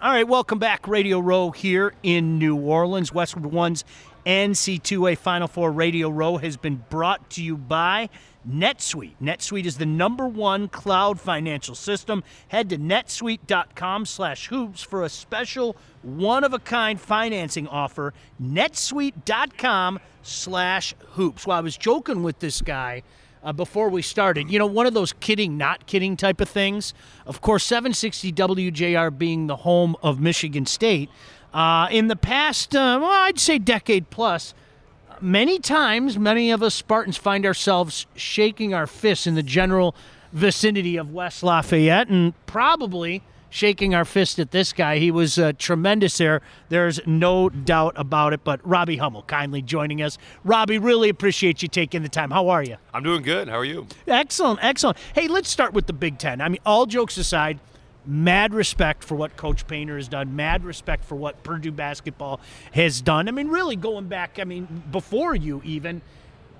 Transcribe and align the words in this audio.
All 0.00 0.12
right, 0.12 0.28
welcome 0.28 0.60
back. 0.60 0.86
Radio 0.86 1.18
Row 1.18 1.50
here 1.50 1.92
in 2.04 2.38
New 2.38 2.54
Orleans. 2.54 3.12
Westwood 3.12 3.46
One's 3.46 3.82
NCAA 4.24 5.18
Final 5.18 5.48
Four 5.48 5.72
Radio 5.72 6.08
Row 6.08 6.36
has 6.36 6.56
been 6.56 6.84
brought 6.88 7.30
to 7.30 7.42
you 7.42 7.56
by 7.56 8.08
NetSuite. 8.48 9.14
NetSuite 9.20 9.64
is 9.64 9.78
the 9.78 9.86
number 9.86 10.28
one 10.28 10.68
cloud 10.68 11.18
financial 11.20 11.74
system. 11.74 12.22
Head 12.46 12.68
to 12.68 12.78
netsuite.com 12.78 14.06
slash 14.06 14.46
hoops 14.46 14.84
for 14.84 15.02
a 15.02 15.08
special 15.08 15.76
one-of-a-kind 16.02 17.00
financing 17.00 17.66
offer. 17.66 18.14
netsuite.com 18.40 19.98
slash 20.22 20.94
hoops. 21.08 21.44
Well, 21.44 21.58
I 21.58 21.60
was 21.60 21.76
joking 21.76 22.22
with 22.22 22.38
this 22.38 22.62
guy– 22.62 23.02
uh, 23.42 23.52
before 23.52 23.88
we 23.88 24.02
started. 24.02 24.50
You 24.50 24.58
know, 24.58 24.66
one 24.66 24.86
of 24.86 24.94
those 24.94 25.12
kidding, 25.12 25.56
not 25.56 25.86
kidding 25.86 26.16
type 26.16 26.40
of 26.40 26.48
things. 26.48 26.94
Of 27.26 27.40
course, 27.40 27.64
760 27.64 28.32
WJR 28.32 29.16
being 29.16 29.46
the 29.46 29.56
home 29.56 29.96
of 30.02 30.20
Michigan 30.20 30.66
State. 30.66 31.10
Uh, 31.52 31.88
in 31.90 32.08
the 32.08 32.16
past, 32.16 32.74
uh, 32.74 32.98
well, 33.00 33.10
I'd 33.10 33.38
say 33.38 33.58
decade 33.58 34.10
plus, 34.10 34.54
many 35.20 35.58
times, 35.58 36.18
many 36.18 36.50
of 36.50 36.62
us 36.62 36.74
Spartans 36.74 37.16
find 37.16 37.46
ourselves 37.46 38.06
shaking 38.14 38.74
our 38.74 38.86
fists 38.86 39.26
in 39.26 39.34
the 39.34 39.42
general 39.42 39.94
vicinity 40.32 40.96
of 40.96 41.12
West 41.12 41.42
Lafayette 41.42 42.08
and 42.08 42.34
probably– 42.46 43.22
shaking 43.50 43.94
our 43.94 44.04
fist 44.04 44.38
at 44.38 44.50
this 44.50 44.72
guy. 44.72 44.98
He 44.98 45.10
was 45.10 45.38
uh, 45.38 45.52
tremendous 45.58 46.18
there. 46.18 46.42
There's 46.68 47.00
no 47.06 47.48
doubt 47.48 47.94
about 47.96 48.32
it. 48.32 48.44
But 48.44 48.60
Robbie 48.66 48.96
Hummel 48.96 49.22
kindly 49.22 49.62
joining 49.62 50.02
us. 50.02 50.18
Robbie, 50.44 50.78
really 50.78 51.08
appreciate 51.08 51.62
you 51.62 51.68
taking 51.68 52.02
the 52.02 52.08
time. 52.08 52.30
How 52.30 52.48
are 52.48 52.62
you? 52.62 52.76
I'm 52.92 53.02
doing 53.02 53.22
good. 53.22 53.48
How 53.48 53.56
are 53.56 53.64
you? 53.64 53.86
Excellent, 54.06 54.60
excellent. 54.62 54.98
Hey, 55.14 55.28
let's 55.28 55.48
start 55.48 55.72
with 55.72 55.86
the 55.86 55.92
Big 55.92 56.18
Ten. 56.18 56.40
I 56.40 56.48
mean, 56.48 56.60
all 56.66 56.86
jokes 56.86 57.16
aside, 57.16 57.58
mad 58.06 58.54
respect 58.54 59.04
for 59.04 59.14
what 59.14 59.36
Coach 59.36 59.66
Painter 59.66 59.96
has 59.96 60.08
done, 60.08 60.34
mad 60.34 60.64
respect 60.64 61.04
for 61.04 61.14
what 61.14 61.42
Purdue 61.42 61.72
basketball 61.72 62.40
has 62.72 63.00
done. 63.00 63.28
I 63.28 63.32
mean, 63.32 63.48
really 63.48 63.76
going 63.76 64.08
back, 64.08 64.38
I 64.40 64.44
mean, 64.44 64.82
before 64.90 65.34
you 65.34 65.62
even– 65.64 66.02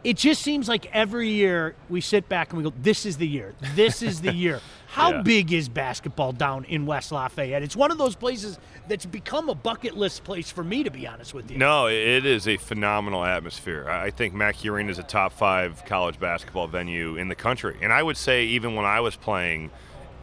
it 0.04 0.16
just 0.16 0.42
seems 0.42 0.68
like 0.68 0.86
every 0.94 1.28
year 1.28 1.74
we 1.88 2.00
sit 2.00 2.28
back 2.28 2.50
and 2.50 2.58
we 2.58 2.64
go, 2.64 2.74
"This 2.80 3.04
is 3.04 3.16
the 3.16 3.26
year. 3.26 3.54
This 3.74 4.02
is 4.02 4.20
the 4.20 4.32
year." 4.32 4.60
How 4.90 5.12
yeah. 5.12 5.22
big 5.22 5.52
is 5.52 5.68
basketball 5.68 6.32
down 6.32 6.64
in 6.64 6.86
West 6.86 7.12
Lafayette? 7.12 7.62
It's 7.62 7.76
one 7.76 7.90
of 7.90 7.98
those 7.98 8.16
places 8.16 8.58
that's 8.88 9.04
become 9.04 9.50
a 9.50 9.54
bucket 9.54 9.96
list 9.96 10.24
place 10.24 10.50
for 10.50 10.64
me, 10.64 10.82
to 10.82 10.90
be 10.90 11.06
honest 11.06 11.34
with 11.34 11.50
you. 11.50 11.58
No, 11.58 11.88
it 11.88 12.24
is 12.24 12.48
a 12.48 12.56
phenomenal 12.56 13.22
atmosphere. 13.22 13.88
I 13.88 14.10
think 14.10 14.32
Mackey 14.32 14.70
Arena 14.70 14.90
is 14.90 14.98
a 14.98 15.02
top 15.02 15.32
five 15.32 15.84
college 15.84 16.18
basketball 16.18 16.68
venue 16.68 17.16
in 17.16 17.28
the 17.28 17.34
country, 17.34 17.76
and 17.82 17.92
I 17.92 18.02
would 18.02 18.16
say 18.16 18.46
even 18.46 18.74
when 18.74 18.86
I 18.86 19.00
was 19.00 19.14
playing 19.14 19.70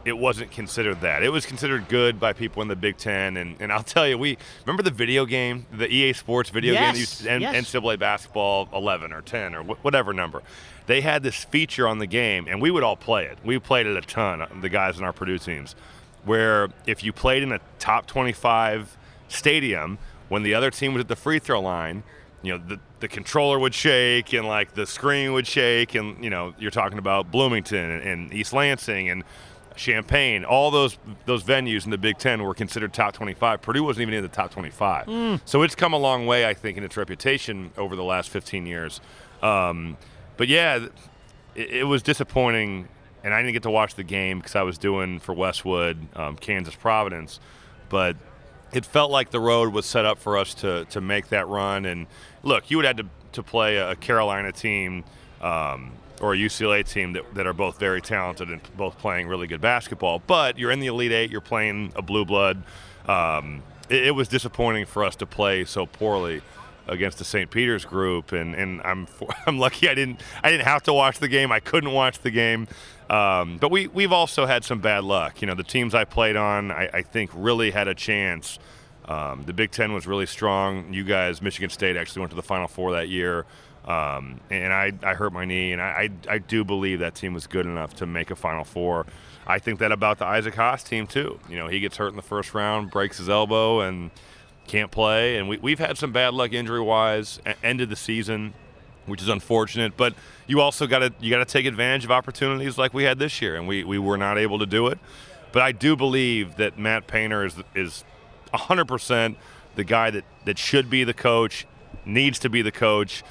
it 0.06 0.16
wasn't 0.16 0.52
considered 0.52 1.00
that. 1.00 1.24
It 1.24 1.30
was 1.30 1.44
considered 1.44 1.88
good 1.88 2.20
by 2.20 2.32
people 2.32 2.62
in 2.62 2.68
the 2.68 2.76
Big 2.76 2.96
Ten. 2.96 3.36
And, 3.36 3.60
and 3.60 3.72
I'll 3.72 3.82
tell 3.82 4.06
you, 4.06 4.16
we 4.16 4.38
remember 4.64 4.84
the 4.84 4.92
video 4.92 5.26
game, 5.26 5.66
the 5.72 5.92
EA 5.92 6.12
Sports 6.12 6.48
video 6.48 6.74
yes, 6.74 7.22
game, 7.22 7.40
yes. 7.40 7.54
NCAA 7.56 7.98
basketball 7.98 8.68
11 8.72 9.12
or 9.12 9.20
10 9.20 9.56
or 9.56 9.62
whatever 9.64 10.12
number. 10.12 10.42
They 10.86 11.00
had 11.00 11.24
this 11.24 11.42
feature 11.42 11.88
on 11.88 11.98
the 11.98 12.06
game, 12.06 12.46
and 12.48 12.62
we 12.62 12.70
would 12.70 12.84
all 12.84 12.94
play 12.94 13.24
it. 13.24 13.38
We 13.44 13.58
played 13.58 13.88
it 13.88 13.96
a 13.96 14.00
ton, 14.00 14.42
uh, 14.42 14.46
the 14.60 14.68
guys 14.68 14.96
in 14.96 15.04
our 15.04 15.12
Purdue 15.12 15.38
teams, 15.38 15.74
where 16.24 16.68
if 16.86 17.02
you 17.02 17.12
played 17.12 17.42
in 17.42 17.50
a 17.50 17.58
top 17.80 18.06
25 18.06 18.96
stadium, 19.26 19.98
when 20.28 20.44
the 20.44 20.54
other 20.54 20.70
team 20.70 20.94
was 20.94 21.00
at 21.00 21.08
the 21.08 21.16
free 21.16 21.40
throw 21.40 21.60
line, 21.60 22.04
you 22.42 22.52
know, 22.52 22.64
the, 22.64 22.78
the 23.00 23.08
controller 23.08 23.58
would 23.58 23.74
shake 23.74 24.32
and 24.32 24.46
like 24.46 24.74
the 24.74 24.86
screen 24.86 25.32
would 25.32 25.48
shake, 25.48 25.96
and 25.96 26.22
you 26.22 26.30
know, 26.30 26.54
you're 26.60 26.70
talking 26.70 26.98
about 26.98 27.32
Bloomington 27.32 27.90
and, 27.90 28.02
and 28.04 28.32
East 28.32 28.52
Lansing 28.52 29.10
and 29.10 29.24
Champaign, 29.76 30.44
all 30.44 30.70
those 30.70 30.98
those 31.24 31.42
venues 31.44 31.84
in 31.84 31.90
the 31.90 31.98
Big 31.98 32.18
Ten 32.18 32.42
were 32.42 32.54
considered 32.54 32.92
top 32.92 33.14
25. 33.14 33.62
Purdue 33.62 33.84
wasn't 33.84 34.02
even 34.02 34.14
in 34.14 34.22
the 34.22 34.28
top 34.28 34.50
25. 34.50 35.06
Mm. 35.06 35.40
So 35.44 35.62
it's 35.62 35.74
come 35.74 35.92
a 35.92 35.98
long 35.98 36.26
way, 36.26 36.46
I 36.46 36.54
think, 36.54 36.78
in 36.78 36.84
its 36.84 36.96
reputation 36.96 37.70
over 37.76 37.96
the 37.96 38.04
last 38.04 38.30
15 38.30 38.66
years. 38.66 39.00
Um, 39.42 39.96
but 40.36 40.48
yeah, 40.48 40.86
it, 41.54 41.70
it, 41.70 41.84
was 41.84 42.02
disappointing, 42.02 42.88
and 43.22 43.34
I 43.34 43.40
didn't 43.40 43.52
get 43.52 43.62
to 43.64 43.70
watch 43.70 43.94
the 43.94 44.04
game 44.04 44.38
because 44.38 44.56
I 44.56 44.62
was 44.62 44.78
doing 44.78 45.20
for 45.20 45.34
Westwood, 45.34 45.98
um, 46.16 46.36
Kansas 46.36 46.74
Providence. 46.74 47.38
But 47.88 48.16
it 48.72 48.84
felt 48.84 49.10
like 49.10 49.30
the 49.30 49.40
road 49.40 49.72
was 49.72 49.86
set 49.86 50.04
up 50.04 50.18
for 50.18 50.36
us 50.36 50.54
to 50.54 50.84
to 50.86 51.00
make 51.00 51.28
that 51.28 51.46
run. 51.48 51.84
And 51.84 52.06
look, 52.42 52.70
you 52.70 52.76
would 52.78 52.86
have 52.86 52.96
to 52.96 53.06
to 53.32 53.42
play 53.42 53.76
a 53.76 53.94
Carolina 53.94 54.52
team. 54.52 55.04
Um, 55.40 55.92
or 56.20 56.34
a 56.34 56.36
UCLA 56.36 56.86
team 56.86 57.12
that, 57.12 57.34
that 57.34 57.46
are 57.46 57.52
both 57.52 57.78
very 57.78 58.00
talented 58.00 58.50
and 58.50 58.60
both 58.76 58.98
playing 58.98 59.28
really 59.28 59.46
good 59.46 59.60
basketball. 59.60 60.22
But 60.26 60.58
you're 60.58 60.70
in 60.70 60.80
the 60.80 60.86
Elite 60.86 61.12
Eight, 61.12 61.30
you're 61.30 61.40
playing 61.40 61.92
a 61.94 62.02
blue 62.02 62.24
blood. 62.24 62.62
Um, 63.06 63.62
it, 63.88 64.06
it, 64.06 64.10
was 64.12 64.28
disappointing 64.28 64.86
for 64.86 65.04
us 65.04 65.14
to 65.16 65.26
play 65.26 65.64
so 65.64 65.86
poorly 65.86 66.42
against 66.88 67.18
the 67.18 67.24
St. 67.24 67.50
Peter's 67.50 67.84
group, 67.84 68.32
and, 68.32 68.54
and 68.54 68.80
I'm 68.82 69.06
I'm 69.46 69.58
lucky 69.58 69.88
I 69.88 69.94
didn't 69.94 70.20
I 70.42 70.50
didn't 70.50 70.66
have 70.66 70.82
to 70.84 70.92
watch 70.92 71.18
the 71.18 71.28
game. 71.28 71.52
I 71.52 71.60
couldn't 71.60 71.92
watch 71.92 72.18
the 72.20 72.30
game. 72.30 72.68
Um, 73.08 73.58
but 73.58 73.70
we 73.70 73.86
we've 73.86 74.12
also 74.12 74.46
had 74.46 74.64
some 74.64 74.80
bad 74.80 75.04
luck. 75.04 75.40
You 75.40 75.46
know, 75.46 75.54
the 75.54 75.62
teams 75.62 75.94
I 75.94 76.04
played 76.04 76.36
on, 76.36 76.70
I, 76.70 76.88
I 76.92 77.02
think, 77.02 77.30
really 77.34 77.70
had 77.70 77.88
a 77.88 77.94
chance. 77.94 78.58
Um, 79.04 79.44
the 79.46 79.52
Big 79.52 79.70
Ten 79.70 79.92
was 79.92 80.06
really 80.06 80.26
strong. 80.26 80.92
You 80.92 81.04
guys, 81.04 81.40
Michigan 81.40 81.70
State, 81.70 81.96
actually 81.96 82.20
went 82.20 82.30
to 82.30 82.36
the 82.36 82.42
Final 82.42 82.66
Four 82.66 82.92
that 82.92 83.08
year. 83.08 83.46
Um, 83.86 84.40
and 84.50 84.72
I, 84.72 84.92
I 85.02 85.14
hurt 85.14 85.32
my 85.32 85.44
knee, 85.44 85.72
and 85.72 85.80
I, 85.80 86.10
I, 86.28 86.34
I, 86.34 86.38
do 86.38 86.64
believe 86.64 86.98
that 86.98 87.14
team 87.14 87.34
was 87.34 87.46
good 87.46 87.66
enough 87.66 87.94
to 87.96 88.06
make 88.06 88.32
a 88.32 88.36
Final 88.36 88.64
Four. 88.64 89.06
I 89.46 89.60
think 89.60 89.78
that 89.78 89.92
about 89.92 90.18
the 90.18 90.26
Isaac 90.26 90.56
Haas 90.56 90.82
team, 90.82 91.06
too. 91.06 91.38
You 91.48 91.56
know, 91.56 91.68
he 91.68 91.78
gets 91.78 91.96
hurt 91.96 92.08
in 92.08 92.16
the 92.16 92.22
first 92.22 92.52
round, 92.52 92.90
breaks 92.90 93.18
his 93.18 93.28
elbow, 93.28 93.80
and 93.80 94.10
can't 94.66 94.90
play. 94.90 95.36
And 95.36 95.48
we, 95.48 95.58
we've 95.58 95.78
had 95.78 95.96
some 95.98 96.10
bad 96.10 96.34
luck 96.34 96.52
injury 96.52 96.80
wise, 96.80 97.38
ended 97.62 97.88
the 97.88 97.96
season, 97.96 98.54
which 99.06 99.22
is 99.22 99.28
unfortunate. 99.28 99.96
But 99.96 100.14
you 100.48 100.60
also 100.60 100.88
got 100.88 100.98
to 100.98 101.12
you 101.20 101.30
got 101.30 101.38
to 101.38 101.44
take 101.44 101.64
advantage 101.64 102.04
of 102.04 102.10
opportunities 102.10 102.76
like 102.76 102.92
we 102.92 103.04
had 103.04 103.20
this 103.20 103.40
year, 103.40 103.54
and 103.54 103.68
we, 103.68 103.84
we 103.84 104.00
were 104.00 104.16
not 104.16 104.36
able 104.36 104.58
to 104.58 104.66
do 104.66 104.88
it. 104.88 104.98
But 105.52 105.62
I 105.62 105.70
do 105.70 105.94
believe 105.94 106.56
that 106.56 106.76
Matt 106.76 107.06
Painter 107.06 107.44
is 107.44 107.54
is 107.76 108.04
100% 108.52 109.36
the 109.76 109.84
guy 109.84 110.10
that, 110.10 110.24
that 110.44 110.58
should 110.58 110.90
be 110.90 111.04
the 111.04 111.14
coach, 111.14 111.66
needs 112.04 112.38
to 112.40 112.48
be 112.48 112.62
the 112.62 112.72
coach 112.72 113.22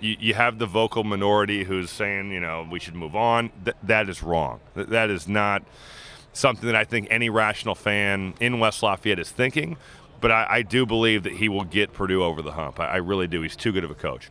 you, 0.00 0.16
you 0.18 0.34
have 0.34 0.58
the 0.58 0.66
vocal 0.66 1.04
minority 1.04 1.64
who's 1.64 1.90
saying, 1.90 2.32
you 2.32 2.40
know, 2.40 2.66
we 2.70 2.78
should 2.78 2.94
move 2.94 3.14
on. 3.14 3.50
Th- 3.64 3.76
that 3.82 4.08
is 4.08 4.22
wrong. 4.22 4.60
Th- 4.74 4.88
that 4.88 5.10
is 5.10 5.28
not 5.28 5.62
something 6.32 6.66
that 6.66 6.76
I 6.76 6.84
think 6.84 7.08
any 7.10 7.30
rational 7.30 7.74
fan 7.74 8.34
in 8.40 8.58
West 8.58 8.82
Lafayette 8.82 9.18
is 9.18 9.30
thinking. 9.30 9.76
But 10.20 10.30
I, 10.30 10.46
I 10.50 10.62
do 10.62 10.84
believe 10.84 11.22
that 11.22 11.32
he 11.34 11.48
will 11.48 11.64
get 11.64 11.92
Purdue 11.92 12.22
over 12.22 12.42
the 12.42 12.52
hump. 12.52 12.78
I, 12.78 12.86
I 12.86 12.96
really 12.96 13.26
do. 13.26 13.40
He's 13.40 13.56
too 13.56 13.72
good 13.72 13.84
of 13.84 13.90
a 13.90 13.94
coach. 13.94 14.30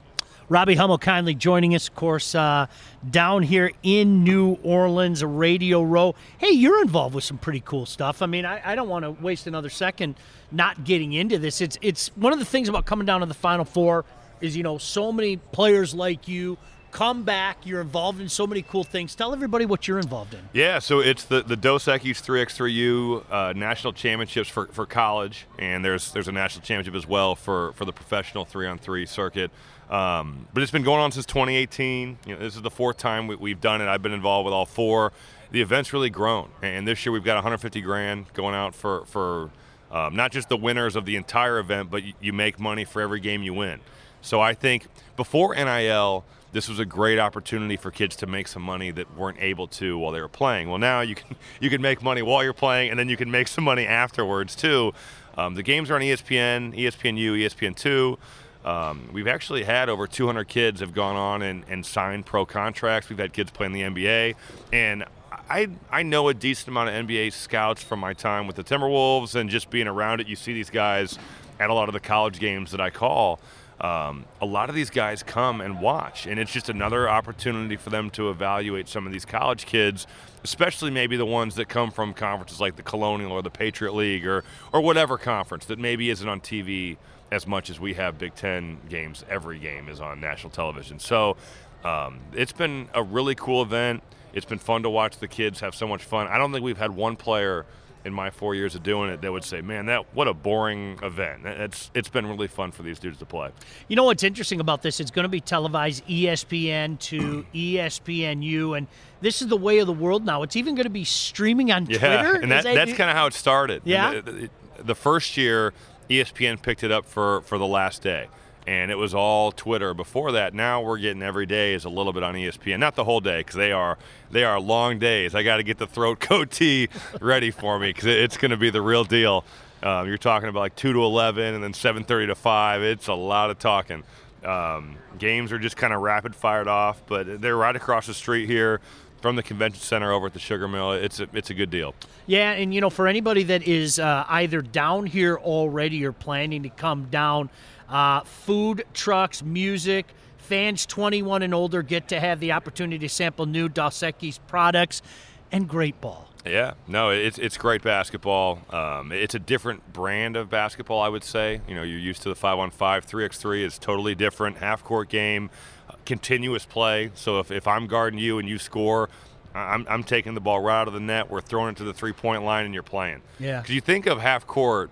Robbie 0.50 0.74
Hummel 0.74 0.98
kindly 0.98 1.36
joining 1.36 1.76
us, 1.76 1.88
of 1.88 1.96
course, 1.96 2.34
uh, 2.34 2.66
down 3.08 3.44
here 3.44 3.72
in 3.84 4.24
New 4.24 4.58
Orleans, 4.64 5.24
Radio 5.24 5.84
Row. 5.84 6.16
Hey, 6.40 6.50
you're 6.50 6.82
involved 6.82 7.14
with 7.14 7.24
some 7.24 7.38
pretty 7.38 7.62
cool 7.64 7.86
stuff. 7.86 8.24
I 8.24 8.26
mean, 8.26 8.46
I, 8.46 8.60
I 8.66 8.74
don't 8.74 8.90
want 8.90 9.06
to 9.06 9.12
waste 9.12 9.46
another 9.46 9.70
second 9.70 10.16
not 10.52 10.84
getting 10.84 11.14
into 11.14 11.38
this. 11.38 11.62
It's 11.62 11.78
it's 11.84 12.08
one 12.16 12.34
of 12.34 12.40
the 12.40 12.46
things 12.46 12.68
about 12.68 12.88
coming 12.88 13.06
down 13.06 13.20
to 13.20 13.28
the 13.28 13.36
Final 13.36 13.64
Four 13.64 14.06
is 14.42 14.56
you 14.56 14.64
know 14.64 14.78
so 14.78 15.12
many 15.12 15.38
players 15.38 15.94
like 15.94 16.28
you 16.28 16.58
come 16.92 17.24
back. 17.24 17.66
You're 17.66 17.82
involved 17.82 18.20
in 18.20 18.30
so 18.30 18.48
many 18.48 18.62
cool 18.62 18.84
things. 18.84 19.16
Tell 19.16 19.34
everybody 19.34 19.66
what 19.66 19.88
you're 19.88 20.00
involved 20.00 20.34
in. 20.34 20.42
Yeah, 20.54 20.80
so 20.80 21.00
it's 21.00 21.24
the 21.24 21.42
the 21.42 21.56
Dos 21.56 21.86
Equis 21.86 22.22
3x3U 22.22 23.24
uh, 23.32 23.54
national 23.54 23.94
championships 23.94 24.50
for, 24.50 24.68
for 24.68 24.86
college, 24.86 25.46
and 25.58 25.84
there's 25.84 26.12
there's 26.12 26.28
a 26.28 26.32
national 26.32 26.64
championship 26.64 26.96
as 26.96 27.08
well 27.08 27.36
for 27.36 27.74
for 27.74 27.86
the 27.86 27.94
professional 27.94 28.46
three 28.46 28.68
on 28.68 28.78
three 28.78 29.06
circuit. 29.06 29.52
Um, 29.90 30.48
but 30.54 30.62
it's 30.62 30.72
been 30.72 30.84
going 30.84 31.00
on 31.00 31.12
since 31.12 31.26
2018. 31.26 32.20
You 32.28 32.36
know, 32.36 32.40
this 32.40 32.56
is 32.56 32.62
the 32.62 32.70
fourth 32.70 32.98
time 32.98 33.28
we, 33.28 33.50
have 33.50 33.62
done 33.62 33.82
it. 33.82 33.88
I've 33.88 34.04
been 34.04 34.14
involved 34.14 34.46
with 34.46 34.54
all 34.54 34.68
four. 34.68 35.12
The 35.50 35.62
event's 35.62 35.94
really 35.94 36.12
grown, 36.12 36.50
and 36.62 36.88
this 36.88 37.04
year 37.06 37.12
we've 37.12 37.24
got 37.24 37.36
150 37.36 37.82
grand 37.82 38.32
going 38.34 38.54
out 38.54 38.76
for 38.76 39.06
for 39.06 39.50
um, 39.92 40.16
not 40.16 40.32
just 40.32 40.50
the 40.50 40.58
winners 40.58 40.96
of 40.96 41.06
the 41.06 41.16
entire 41.16 41.58
event, 41.58 41.90
but 41.90 42.04
you, 42.04 42.14
you 42.22 42.34
make 42.34 42.60
money 42.60 42.86
for 42.86 43.02
every 43.02 43.20
game 43.20 43.42
you 43.42 43.56
win. 43.56 43.80
So 44.22 44.42
I 44.42 44.54
think 44.54 44.88
before 45.16 45.56
NIL, 45.56 46.26
this 46.52 46.68
was 46.68 46.80
a 46.80 46.86
great 46.86 47.20
opportunity 47.20 47.78
for 47.78 47.92
kids 47.92 48.16
to 48.18 48.28
make 48.28 48.48
some 48.48 48.62
money 48.62 48.92
that 48.92 49.16
weren't 49.16 49.38
able 49.40 49.68
to 49.68 49.98
while 49.98 50.12
they 50.12 50.22
were 50.22 50.28
playing. 50.28 50.70
Well, 50.70 50.80
now 50.80 51.02
you 51.02 51.16
can 51.16 51.36
you 51.60 51.70
can 51.70 51.82
make 51.82 52.02
money 52.02 52.22
while 52.22 52.44
you're 52.44 52.54
playing, 52.54 52.90
and 52.90 53.00
then 53.00 53.10
you 53.10 53.18
can 53.18 53.30
make 53.30 53.48
some 53.48 53.64
money 53.64 53.86
afterwards 53.86 54.56
too. 54.56 54.94
Um, 55.38 55.56
the 55.56 55.64
games 55.64 55.90
are 55.90 55.96
on 55.96 56.02
ESPN, 56.02 56.76
ESPNU, 56.78 57.46
ESPN2. 57.46 58.18
Um, 58.66 59.10
we've 59.14 59.28
actually 59.28 59.64
had 59.64 59.88
over 59.88 60.06
200 60.06 60.50
kids 60.50 60.82
have 60.82 60.94
gone 60.94 61.16
on 61.16 61.42
and, 61.42 61.64
and 61.70 61.86
signed 61.86 62.26
pro 62.26 62.46
contracts. 62.46 63.10
We've 63.10 63.18
had 63.18 63.32
kids 63.32 63.52
playing 63.52 63.72
the 63.72 63.82
NBA, 63.84 64.36
and 64.74 65.06
I 65.50 65.70
I 65.92 66.04
know 66.04 66.28
a 66.28 66.34
decent 66.34 66.70
amount 66.70 66.90
of 66.90 66.96
NBA 67.08 67.32
scouts 67.34 67.84
from 67.84 68.00
my 68.00 68.14
time 68.14 68.48
with 68.48 68.56
the 68.56 68.64
Timberwolves 68.64 69.36
and 69.36 69.50
just 69.50 69.70
being 69.70 69.88
around 69.88 70.20
it. 70.20 70.28
You 70.28 70.36
see 70.36 70.54
these 70.54 70.70
guys 70.70 71.18
at 71.60 71.70
a 71.70 71.74
lot 71.74 71.90
of 71.90 71.94
the 71.94 72.00
college 72.00 72.40
games 72.40 72.72
that 72.72 72.82
I 72.82 72.90
call. 72.90 73.40
Um, 73.82 74.26
a 74.42 74.46
lot 74.46 74.70
of 74.70 74.76
these 74.76 74.90
guys 74.90 75.24
come 75.24 75.62
and 75.62 75.80
watch, 75.80 76.26
and 76.26 76.38
it's 76.40 76.52
just 76.52 76.68
another 76.68 77.08
opportunity 77.08 77.78
for 77.78 77.90
them 77.90 78.10
to 78.12 78.30
evaluate 78.30 78.90
some 78.90 79.08
of 79.08 79.14
these 79.14 79.24
college 79.24 79.66
kids, 79.66 80.06
especially 80.44 80.92
maybe 80.92 81.16
the 81.16 81.26
ones 81.26 81.56
that 81.56 81.70
come 81.70 81.90
from 81.90 82.14
conferences 82.14 82.60
like 82.60 82.76
the 82.76 82.84
Colonial 82.84 83.32
or 83.32 83.42
the 83.42 83.50
Patriot 83.50 83.94
League 83.94 84.28
or 84.28 84.44
or 84.74 84.82
whatever 84.82 85.18
conference 85.18 85.66
that 85.66 85.80
maybe 85.80 86.10
isn't 86.10 86.28
on 86.28 86.42
TV 86.42 86.98
as 87.32 87.48
much 87.48 87.70
as 87.70 87.80
we 87.80 87.94
have 87.94 88.18
Big 88.18 88.36
Ten 88.36 88.80
games. 88.90 89.24
Every 89.30 89.60
game 89.60 89.88
is 89.88 90.02
on 90.02 90.20
national 90.20 90.50
television, 90.50 91.00
so 91.00 91.38
um, 91.86 92.20
it's 92.34 92.52
been 92.52 92.90
a 92.94 93.02
really 93.02 93.36
cool 93.36 93.62
event. 93.62 94.04
It's 94.34 94.46
been 94.46 94.60
fun 94.60 94.84
to 94.84 94.90
watch 94.90 95.18
the 95.18 95.28
kids 95.28 95.62
have 95.62 95.74
so 95.74 95.88
much 95.88 96.04
fun. 96.04 96.28
I 96.28 96.38
don't 96.38 96.52
think 96.52 96.64
we've 96.66 96.78
had 96.78 96.92
one 96.92 97.16
player 97.16 97.66
in 98.06 98.14
my 98.14 98.30
four 98.30 98.56
years 98.56 98.76
of 98.76 98.84
doing 98.84 99.10
it 99.10 99.22
that 99.22 99.32
would 99.32 99.44
say, 99.44 99.62
"Man, 99.62 99.86
that 99.88 100.14
what 100.14 100.28
a 100.28 100.34
boring 100.34 101.00
event." 101.04 101.46
It's 101.46 101.92
it's 101.94 102.10
been 102.10 102.26
really 102.28 102.48
fun 102.48 102.72
for 102.72 102.84
these 102.84 103.00
dudes 103.00 103.18
to 103.20 103.26
play. 103.26 103.50
You 103.88 103.96
know 103.96 104.06
what's 104.06 104.24
interesting 104.24 104.60
about 104.60 104.82
this? 104.82 105.00
It's 105.00 105.12
going 105.12 105.24
to 105.24 105.30
be 105.30 105.42
televised 105.42 106.06
ESPN2 106.08 107.46
ESPNU, 107.54 108.78
and 108.78 108.88
this 109.22 109.42
is 109.42 109.48
the 109.48 109.58
way 109.58 109.80
of 109.80 109.88
the 109.88 109.94
world 109.94 110.26
now. 110.26 110.44
It's 110.44 110.56
even 110.56 110.76
going 110.76 110.86
to 110.86 110.90
be 110.90 111.04
streaming 111.04 111.72
on 111.72 111.86
yeah, 111.86 111.98
Twitter. 111.98 112.42
and 112.42 112.52
that, 112.52 112.64
that 112.64 112.76
that's 112.76 112.94
kind 112.94 113.10
of 113.10 113.16
how 113.16 113.28
it 113.28 113.34
started. 113.34 113.82
Yeah. 113.86 114.22
The, 114.22 114.32
the, 114.32 114.50
the 114.84 114.96
first 114.96 115.38
year, 115.38 115.74
ESPN 116.10 116.62
picked 116.62 116.84
it 116.84 116.92
up 116.92 117.06
for 117.06 117.42
for 117.42 117.58
the 117.58 117.68
last 117.68 118.02
day 118.02 118.28
and 118.70 118.92
it 118.92 118.96
was 118.96 119.16
all 119.16 119.52
Twitter. 119.52 119.96
Before 119.96 120.34
that, 120.34 120.54
now 120.54 120.80
we're 120.80 121.00
getting 121.00 121.24
every 121.24 121.48
day 121.48 121.74
is 121.74 121.86
a 121.86 121.90
little 121.90 122.14
bit 122.14 122.22
on 122.22 122.36
ESPN. 122.36 122.78
Not 122.78 122.94
the 122.94 123.04
whole 123.04 123.20
day 123.20 123.40
because 123.40 123.56
they 123.56 123.72
are 123.72 123.98
they 124.30 124.44
are 124.44 124.60
long 124.60 125.00
days. 125.00 125.34
I 125.34 125.42
got 125.42 125.58
to 125.58 125.64
get 125.64 125.80
the 125.80 125.88
throat 125.88 126.20
coat 126.20 126.52
tea 126.52 126.88
ready 127.20 127.50
for 127.50 127.80
me 127.80 127.90
because 127.90 128.06
it's 128.06 128.38
going 128.38 128.52
to 128.52 128.58
be 128.58 128.70
the 128.70 128.82
real 128.82 129.04
deal. 129.04 129.44
Um, 129.82 130.08
you're 130.08 130.20
talking 130.20 130.50
about 130.50 130.60
like 130.60 130.76
two 130.76 130.94
to 130.94 131.00
eleven 131.00 131.56
and 131.56 131.64
then 131.64 131.74
seven 131.74 132.04
thirty 132.04 132.28
to 132.28 132.36
five. 132.36 132.84
It's 132.84 133.08
a 133.08 133.14
lot 133.16 133.50
of 133.50 133.58
talking. 133.58 134.04
Um, 134.46 134.98
games 135.18 135.52
are 135.52 135.58
just 135.58 135.76
kind 135.76 135.92
of 135.92 136.02
rapid 136.02 136.36
fired 136.36 136.68
off, 136.68 137.02
but 137.08 137.42
they're 137.42 137.58
right 137.58 137.76
across 137.76 138.06
the 138.06 138.14
street 138.14 138.46
here 138.46 138.82
from 139.22 139.36
the 139.36 139.44
convention 139.44 139.82
center 139.82 140.12
over 140.12 140.28
at 140.28 140.34
the 140.34 140.40
Sugar 140.40 140.68
Mill. 140.68 140.94
It's 140.94 141.20
a, 141.20 141.28
it's 141.34 141.50
a 141.50 141.54
good 141.54 141.70
deal. 141.70 141.94
Yeah, 142.26 142.52
and 142.52 142.74
you 142.74 142.82
know, 142.82 142.90
for 142.90 143.08
anybody 143.08 143.44
that 143.44 143.68
is 143.68 144.00
uh, 144.00 144.26
either 144.30 144.62
down 144.62 145.06
here 145.06 145.38
already 145.38 146.06
or 146.06 146.12
planning 146.12 146.64
to 146.64 146.70
come 146.70 147.06
down, 147.06 147.50
uh, 147.88 148.22
food 148.22 148.86
trucks, 148.94 149.44
music. 149.44 150.08
Fans 150.38 150.88
21 150.88 151.44
and 151.44 151.54
older 151.54 151.84
get 151.84 152.08
to 152.08 152.20
have 152.20 152.40
the 152.40 152.54
opportunity 152.54 152.98
to 152.98 153.08
sample 153.08 153.46
new 153.46 153.70
Dos 153.70 154.00
Equis 154.00 154.40
products 154.48 155.04
and 155.52 155.68
great 155.68 156.00
ball. 156.02 156.30
Yeah, 156.46 156.76
no, 156.88 157.10
it's 157.10 157.38
it's 157.38 157.58
great 157.58 157.82
basketball. 157.82 158.62
Um, 158.70 159.12
it's 159.12 159.36
a 159.36 159.40
different 159.40 159.92
brand 159.92 160.38
of 160.38 160.50
basketball, 160.50 161.02
I 161.02 161.10
would 161.10 161.24
say. 161.24 161.60
You 161.68 161.76
know, 161.76 161.84
you're 161.84 162.00
used 162.00 162.22
to 162.24 162.30
the 162.30 162.36
five 162.36 162.58
on 162.58 162.72
five, 162.72 163.04
three 163.04 163.26
x 163.26 163.38
three 163.38 163.64
is 163.64 163.78
totally 163.78 164.16
different. 164.16 164.58
Half 164.58 164.84
court 164.84 165.10
game, 165.10 165.50
uh, 165.90 165.96
continuous 166.06 166.66
play. 166.66 167.12
So 167.14 167.40
if, 167.40 167.52
if 167.52 167.68
I'm 167.68 167.88
guarding 167.88 168.20
you 168.20 168.40
and 168.40 168.48
you 168.48 168.58
score, 168.58 169.10
I'm, 169.54 169.86
I'm 169.90 170.04
taking 170.04 170.34
the 170.34 170.42
ball 170.42 170.62
right 170.62 170.82
out 170.82 170.88
of 170.88 170.94
the 170.94 171.00
net. 171.00 171.30
We're 171.30 171.42
throwing 171.42 171.72
it 171.72 171.78
to 171.78 171.84
the 171.84 171.94
three 171.94 172.14
point 172.14 172.44
line, 172.44 172.66
and 172.66 172.74
you're 172.74 172.84
playing. 172.84 173.22
Yeah. 173.38 173.60
Because 173.62 173.76
you 173.76 173.82
think 173.82 174.06
of 174.06 174.20
half 174.20 174.48
court 174.48 174.92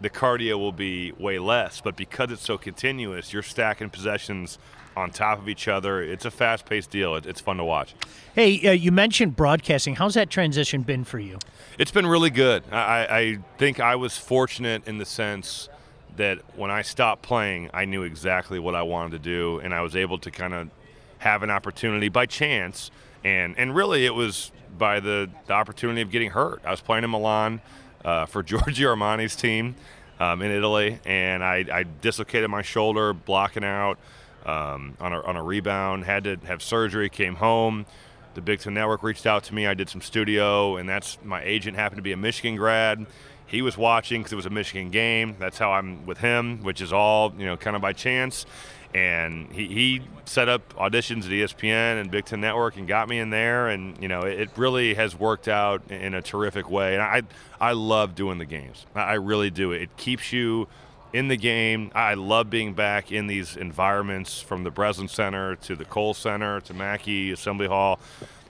the 0.00 0.10
cardio 0.10 0.58
will 0.58 0.72
be 0.72 1.12
way 1.12 1.38
less. 1.38 1.80
But 1.80 1.96
because 1.96 2.30
it's 2.30 2.42
so 2.42 2.58
continuous, 2.58 3.32
you're 3.32 3.42
stacking 3.42 3.90
possessions 3.90 4.58
on 4.96 5.10
top 5.10 5.38
of 5.38 5.48
each 5.48 5.66
other. 5.66 6.02
It's 6.02 6.24
a 6.24 6.30
fast 6.30 6.66
paced 6.66 6.90
deal. 6.90 7.16
It's 7.16 7.40
fun 7.40 7.56
to 7.56 7.64
watch. 7.64 7.94
Hey, 8.34 8.68
uh, 8.68 8.72
you 8.72 8.92
mentioned 8.92 9.36
broadcasting. 9.36 9.96
How's 9.96 10.14
that 10.14 10.30
transition 10.30 10.82
been 10.82 11.04
for 11.04 11.18
you? 11.18 11.38
It's 11.78 11.90
been 11.90 12.06
really 12.06 12.30
good. 12.30 12.62
I, 12.70 13.06
I 13.10 13.38
think 13.58 13.80
I 13.80 13.96
was 13.96 14.16
fortunate 14.16 14.86
in 14.86 14.98
the 14.98 15.04
sense 15.04 15.68
that 16.16 16.38
when 16.56 16.70
I 16.70 16.82
stopped 16.82 17.22
playing, 17.22 17.70
I 17.74 17.86
knew 17.86 18.04
exactly 18.04 18.58
what 18.60 18.74
I 18.74 18.82
wanted 18.82 19.12
to 19.12 19.18
do, 19.18 19.58
and 19.58 19.74
I 19.74 19.82
was 19.82 19.96
able 19.96 20.18
to 20.18 20.30
kind 20.30 20.54
of 20.54 20.70
have 21.18 21.42
an 21.42 21.50
opportunity 21.50 22.08
by 22.08 22.26
chance. 22.26 22.90
And, 23.24 23.58
and 23.58 23.74
really, 23.74 24.06
it 24.06 24.14
was 24.14 24.52
by 24.78 25.00
the, 25.00 25.28
the 25.46 25.54
opportunity 25.54 26.02
of 26.02 26.10
getting 26.10 26.30
hurt. 26.30 26.60
I 26.64 26.70
was 26.70 26.80
playing 26.80 27.04
in 27.04 27.10
Milan 27.10 27.60
uh, 28.04 28.26
for 28.26 28.42
Giorgio 28.44 28.94
Armani's 28.94 29.36
team 29.36 29.76
um, 30.20 30.42
in 30.42 30.50
Italy, 30.50 31.00
and 31.04 31.42
I, 31.42 31.64
I, 31.72 31.84
dislocated 32.00 32.48
my 32.48 32.62
shoulder 32.62 33.12
blocking 33.12 33.64
out 33.64 33.98
um, 34.46 34.96
on, 35.00 35.12
a, 35.12 35.20
on 35.22 35.36
a 35.36 35.42
rebound. 35.42 36.04
Had 36.04 36.24
to 36.24 36.36
have 36.44 36.62
surgery. 36.62 37.08
Came 37.08 37.36
home. 37.36 37.86
The 38.34 38.40
Big 38.40 38.60
Ten 38.60 38.74
Network 38.74 39.02
reached 39.02 39.26
out 39.26 39.44
to 39.44 39.54
me. 39.54 39.66
I 39.66 39.74
did 39.74 39.88
some 39.88 40.00
studio, 40.00 40.76
and 40.76 40.88
that's 40.88 41.18
my 41.22 41.42
agent 41.42 41.76
happened 41.76 41.98
to 41.98 42.02
be 42.02 42.12
a 42.12 42.16
Michigan 42.16 42.56
grad. 42.56 43.06
He 43.46 43.62
was 43.62 43.76
watching 43.76 44.20
because 44.20 44.32
it 44.32 44.36
was 44.36 44.46
a 44.46 44.50
Michigan 44.50 44.90
game. 44.90 45.36
That's 45.38 45.58
how 45.58 45.72
I'm 45.72 46.06
with 46.06 46.18
him, 46.18 46.62
which 46.62 46.80
is 46.80 46.92
all 46.92 47.32
you 47.36 47.46
know, 47.46 47.56
kind 47.56 47.76
of 47.76 47.82
by 47.82 47.92
chance 47.92 48.46
and 48.94 49.50
he, 49.50 49.66
he 49.66 50.02
set 50.24 50.48
up 50.48 50.72
auditions 50.74 51.24
at 51.24 51.30
ESPN 51.30 52.00
and 52.00 52.10
Big 52.10 52.24
Ten 52.24 52.40
Network 52.40 52.76
and 52.76 52.86
got 52.86 53.08
me 53.08 53.18
in 53.18 53.30
there, 53.30 53.68
and 53.68 54.00
you 54.00 54.08
know 54.08 54.20
it, 54.20 54.50
really 54.56 54.94
has 54.94 55.18
worked 55.18 55.48
out 55.48 55.82
in 55.90 56.14
a 56.14 56.22
terrific 56.22 56.70
way. 56.70 56.94
And 56.94 57.02
I 57.02 57.22
I 57.60 57.72
love 57.72 58.14
doing 58.14 58.38
the 58.38 58.44
games. 58.44 58.86
I 58.94 59.14
really 59.14 59.50
do. 59.50 59.72
It 59.72 59.96
keeps 59.96 60.32
you 60.32 60.68
in 61.12 61.28
the 61.28 61.36
game. 61.36 61.90
I 61.94 62.14
love 62.14 62.50
being 62.50 62.74
back 62.74 63.10
in 63.10 63.26
these 63.26 63.56
environments, 63.56 64.40
from 64.40 64.62
the 64.62 64.70
Breslin 64.70 65.08
Center 65.08 65.56
to 65.56 65.74
the 65.74 65.84
Kohl 65.84 66.14
Center 66.14 66.60
to 66.60 66.72
Mackey 66.72 67.32
Assembly 67.32 67.66
Hall, 67.66 67.98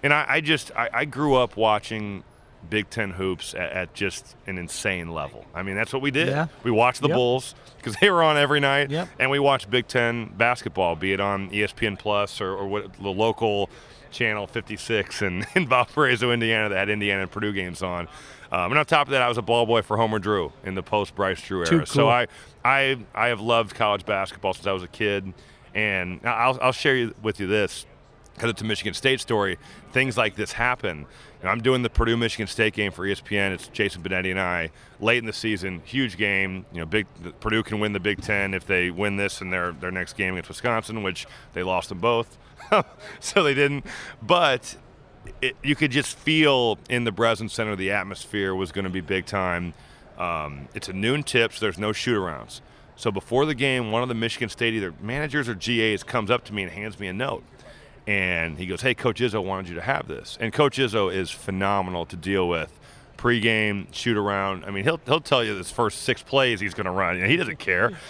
and 0.03 0.13
I, 0.13 0.27
I 0.29 0.41
just 0.43 0.71
I, 0.77 0.91
I 0.93 1.05
grew 1.07 1.37
up 1.37 1.57
watching 1.57 2.23
Big 2.71 2.91
Ten 2.91 3.11
hoops 3.11 3.55
at, 3.55 3.73
at, 3.73 3.95
just 3.95 4.37
an 4.47 4.59
insane 4.59 5.11
level. 5.11 5.45
I 5.55 5.63
mean, 5.63 5.77
that's 5.77 5.93
what 5.93 6.03
we 6.03 6.11
did. 6.11 6.29
Yeah. 6.29 6.47
We 6.63 6.71
watched 6.71 7.01
the 7.01 7.09
yep. 7.09 7.17
Bulls 7.17 7.55
because 7.77 7.97
they 8.01 8.11
were 8.11 8.23
on 8.23 8.37
every 8.37 8.61
night, 8.61 8.91
yep. 8.91 9.09
and 9.19 9.31
we 9.31 9.39
watched 9.39 9.71
Big 9.71 9.87
Ten 9.89 10.33
basketball, 10.37 10.97
be 10.97 11.13
it 11.13 11.21
on 11.21 11.51
ESPN 11.51 11.99
Plus 11.99 12.41
or, 12.41 12.55
or 12.55 12.67
what 12.67 12.93
the 12.95 13.11
local 13.11 13.71
channel 14.11 14.47
56 14.47 15.23
in, 15.23 15.47
in 15.55 15.69
Valparaiso, 15.69 16.31
Indiana, 16.31 16.69
that 16.69 16.77
had 16.77 16.91
Indiana 16.91 17.23
and 17.23 17.31
Purdue 17.31 17.53
games 17.53 17.83
on. 17.83 18.09
Um, 18.53 18.71
and 18.71 18.79
on 18.79 18.87
top 18.87 19.09
of 19.09 19.11
that, 19.11 19.23
I 19.23 19.29
was 19.29 19.37
a 19.37 19.43
ball 19.43 19.67
boy 19.67 19.83
for 19.83 19.97
Homer 19.97 20.21
Drew 20.21 20.53
in 20.65 20.75
the 20.75 20.83
post 20.83 21.15
Bryce 21.15 21.43
Drew 21.43 21.61
era. 21.61 21.69
Cool. 21.69 21.87
So 21.87 22.09
I, 22.09 22.29
I, 22.65 22.99
I 23.15 23.29
have 23.29 23.41
loved 23.41 23.75
college 23.75 24.07
basketball 24.07 24.55
since 24.55 24.67
I 24.67 24.73
was 24.73 24.85
a 24.85 24.89
kid, 24.89 25.35
and 25.75 26.21
I'll, 26.25 26.59
I'll 26.63 26.73
share 26.73 27.11
with 27.21 27.41
you 27.41 27.49
this 27.49 27.85
because 28.35 28.51
it's 28.51 28.63
a 28.63 28.65
Michigan 28.65 28.95
State 28.95 29.21
story. 29.21 29.59
Things 29.93 30.17
like 30.17 30.35
this 30.37 30.53
happen 30.53 31.07
I'm 31.49 31.61
doing 31.61 31.83
the 31.83 31.91
Purdue 31.91 32.17
Michigan 32.17 32.47
State 32.47 32.75
game 32.75 32.93
for 32.93 33.07
ESPN. 33.07 33.53
It's 33.53 33.69
Jason 33.69 34.03
Benetti 34.03 34.31
and 34.31 34.41
I 34.41 34.71
late 35.01 35.19
in 35.19 35.27
the 35.27 35.33
season, 35.33 35.83
huge 35.85 36.17
game. 36.17 36.65
You 36.73 36.81
know, 36.81 36.87
big 36.87 37.07
Purdue 37.41 37.63
can 37.63 37.81
win 37.81 37.93
the 37.93 38.01
Big 38.01 38.23
Ten 38.23 38.55
if 38.55 38.67
they 38.67 38.91
win 38.91 39.17
this 39.17 39.41
and 39.41 39.53
their 39.53 39.73
their 39.73 39.91
next 39.91 40.15
game 40.15 40.35
against 40.35 40.49
Wisconsin, 40.49 41.03
which 41.03 41.27
they 41.53 41.63
lost 41.63 41.91
them 41.91 41.99
both, 41.99 42.39
so 43.21 43.43
they 43.43 43.55
didn't. 43.55 43.85
But 44.23 44.77
it, 45.43 45.57
you 45.63 45.77
could 45.77 45.91
just 45.91 46.17
feel 46.17 46.79
in 46.89 47.05
the 47.05 47.13
Breslin 47.13 47.49
Center 47.49 47.77
the 47.77 47.91
atmosphere 47.91 48.55
was 48.55 48.73
going 48.73 48.85
to 48.85 48.91
be 48.91 49.01
big 49.01 49.27
time. 49.27 49.75
Um, 50.19 50.69
it's 50.75 50.89
a 50.89 50.93
noon 50.93 51.25
tip, 51.25 51.53
so 51.53 51.61
there's 51.61 51.79
no 51.79 51.93
shoot 51.93 52.17
arounds. 52.17 52.61
So 52.97 53.11
before 53.11 53.45
the 53.45 53.57
game, 53.57 53.91
one 53.91 54.03
of 54.03 54.09
the 54.09 54.15
Michigan 54.15 54.49
State 54.49 54.75
either 54.75 54.95
managers 55.01 55.49
or 55.49 55.55
GAs 55.55 56.05
comes 56.05 56.31
up 56.31 56.45
to 56.45 56.55
me 56.55 56.63
and 56.63 56.71
hands 56.71 57.01
me 57.01 57.09
a 57.09 57.13
note 57.13 57.43
and 58.07 58.59
he 58.59 58.67
goes, 58.67 58.83
"Hey, 58.83 58.95
Coach 58.95 59.21
Izzo 59.21 59.43
wanted 59.43 59.69
you 59.69 59.75
to 59.77 59.81
have 59.81 60.09
this." 60.09 60.37
And 60.41 60.53
Coach 60.53 60.79
Izzo 60.79 61.15
is 61.15 61.31
phenomenal 61.31 62.07
to 62.07 62.17
deal 62.17 62.49
with. 62.49 62.79
Pre-game, 63.17 63.89
shoot 63.91 64.17
around. 64.17 64.65
I 64.65 64.71
mean, 64.71 64.85
he'll 64.85 65.01
he'll 65.07 65.21
tell 65.21 65.45
you 65.45 65.57
this 65.57 65.71
first 65.71 66.03
six 66.03 66.23
plays 66.23 66.61
he's 66.61 66.75
going 66.75 66.87
to 66.87 66.91
run. 66.91 67.17
You 67.17 67.23
know, 67.23 67.29
he 67.29 67.37
doesn't 67.37 67.59
care. 67.59 67.93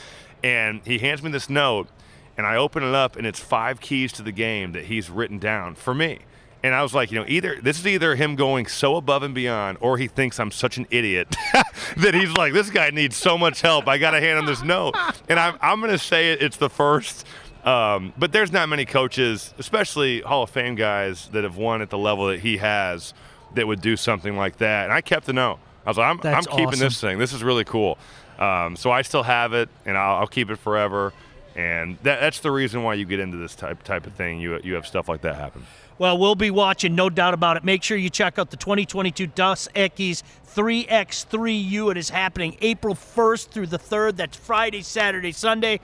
And 0.42 0.82
he 0.84 0.98
hands 0.98 1.22
me 1.22 1.30
this 1.30 1.48
note, 1.48 1.88
and 2.36 2.46
I 2.46 2.56
open 2.56 2.82
it 2.82 2.94
up, 2.94 3.16
and 3.16 3.26
it's 3.26 3.40
five 3.40 3.80
keys 3.80 4.12
to 4.12 4.22
the 4.22 4.30
game 4.30 4.72
that 4.72 4.84
he's 4.84 5.08
written 5.08 5.38
down 5.38 5.74
for 5.74 5.94
me. 5.94 6.18
And 6.64 6.74
I 6.74 6.82
was 6.82 6.94
like, 6.94 7.12
you 7.12 7.18
know, 7.18 7.26
either 7.28 7.60
this 7.60 7.78
is 7.78 7.86
either 7.86 8.14
him 8.14 8.36
going 8.36 8.66
so 8.66 8.96
above 8.96 9.22
and 9.22 9.34
beyond, 9.34 9.76
or 9.82 9.98
he 9.98 10.08
thinks 10.08 10.40
I'm 10.40 10.50
such 10.50 10.78
an 10.78 10.86
idiot 10.90 11.28
that 11.98 12.14
he's 12.14 12.32
like, 12.32 12.54
this 12.54 12.70
guy 12.70 12.88
needs 12.88 13.16
so 13.16 13.36
much 13.36 13.60
help. 13.60 13.86
I 13.86 13.98
got 13.98 14.12
to 14.12 14.20
hand 14.20 14.38
him 14.38 14.46
this 14.46 14.62
note. 14.62 14.96
And 15.28 15.38
I'm, 15.38 15.58
I'm 15.60 15.80
going 15.80 15.92
to 15.92 15.98
say 15.98 16.32
it, 16.32 16.42
it's 16.42 16.56
the 16.56 16.70
first 16.70 17.26
um, 17.64 18.12
but 18.18 18.33
there's 18.33 18.52
not 18.52 18.68
many 18.68 18.85
coaches, 18.85 19.54
especially 19.59 20.21
Hall 20.21 20.42
of 20.42 20.50
Fame 20.50 20.75
guys, 20.75 21.28
that 21.28 21.44
have 21.44 21.56
won 21.56 21.83
at 21.83 21.90
the 21.90 21.99
level 21.99 22.28
that 22.28 22.40
he 22.40 22.59
has 22.59 23.14
that 23.54 23.66
would 23.66 23.80
do 23.80 23.97
something 23.97 24.37
like 24.37 24.59
that. 24.59 24.85
And 24.85 24.92
I 24.92 25.00
kept 25.00 25.26
the 25.26 25.33
note. 25.33 25.59
I 25.87 25.90
was 25.90 25.99
like, 25.99 26.06
I'm, 26.06 26.35
I'm 26.35 26.44
keeping 26.44 26.66
awesome. 26.66 26.80
this 26.80 27.00
thing. 27.00 27.18
This 27.18 27.33
is 27.33 27.42
really 27.42 27.64
cool. 27.64 27.99
Um, 28.38 28.76
so 28.76 28.90
I 28.90 29.02
still 29.02 29.23
have 29.23 29.52
it, 29.52 29.68
and 29.87 29.97
I'll, 29.97 30.16
I'll 30.16 30.26
keep 30.26 30.50
it 30.50 30.56
forever. 30.56 31.12
And 31.56 31.97
that, 32.02 32.21
that's 32.21 32.40
the 32.40 32.50
reason 32.50 32.83
why 32.83 32.94
you 32.94 33.04
get 33.04 33.21
into 33.21 33.37
this 33.37 33.54
type 33.54 33.83
type 33.85 34.06
of 34.06 34.14
thing. 34.14 34.40
You 34.40 34.59
you 34.64 34.75
have 34.75 34.87
stuff 34.87 35.09
like 35.09 35.21
that 35.21 35.37
happen. 35.37 35.64
Well, 35.97 36.18
we'll 36.18 36.35
be 36.35 36.50
watching, 36.50 36.97
no 36.97 37.09
doubt 37.09 37.35
about 37.35 37.56
it. 37.56 37.62
Make 37.62 37.85
sure 37.85 37.97
you 37.97 38.11
check 38.11 38.37
out 38.40 38.50
the 38.50 38.56
2022 38.56 39.28
Dos 39.28 39.68
Equis 39.76 40.25
3x3U. 40.49 41.92
It 41.92 41.97
is 41.97 42.11
happening 42.11 42.56
April 42.61 42.97
1st 42.97 43.49
through 43.50 43.68
the 43.68 43.78
3rd. 43.78 44.16
That's 44.16 44.37
Friday, 44.37 44.83
Saturday, 44.83 45.30
Sunday. 45.30 45.78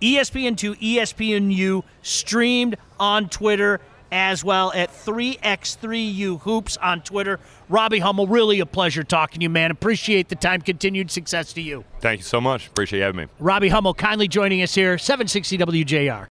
ESPN2, 0.00 0.78
ESPNU, 0.80 1.82
streamed 2.02 2.76
on 2.98 3.28
Twitter 3.28 3.80
as 4.14 4.44
well 4.44 4.72
at 4.74 4.90
3x3U 4.90 6.40
Hoops 6.42 6.76
on 6.76 7.00
Twitter. 7.00 7.40
Robbie 7.68 7.98
Hummel, 7.98 8.28
really 8.28 8.60
a 8.60 8.66
pleasure 8.66 9.02
talking 9.02 9.40
to 9.40 9.42
you, 9.42 9.50
man. 9.50 9.72
Appreciate 9.72 10.28
the 10.28 10.36
time. 10.36 10.60
Continued 10.60 11.10
success 11.10 11.52
to 11.54 11.60
you. 11.60 11.84
Thank 12.00 12.20
you 12.20 12.24
so 12.24 12.40
much. 12.40 12.68
Appreciate 12.68 13.00
you 13.00 13.04
having 13.04 13.22
me. 13.22 13.26
Robbie 13.40 13.70
Hummel 13.70 13.92
kindly 13.92 14.28
joining 14.28 14.62
us 14.62 14.72
here, 14.72 14.98
760 14.98 15.58
WJR. 15.58 16.22